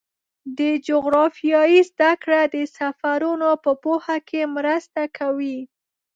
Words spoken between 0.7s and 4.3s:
جغرافیې زدهکړه د سفرونو په پوهه